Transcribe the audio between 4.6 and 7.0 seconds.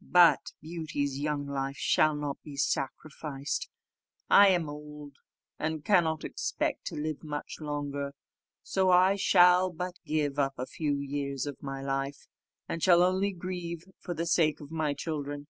old, and cannot expect to